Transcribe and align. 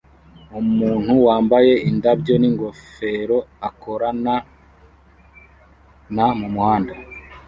Umuntu 0.59 1.13
wambaye 1.25 1.73
indabyo 1.89 2.33
ningofero 2.41 3.37
akorana 3.69 4.35
na 6.15 6.25
mumuhanda 6.39 6.93